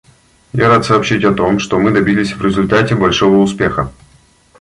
[0.53, 3.91] Я рад сообщить о том, что мы добились в результате большого успеха.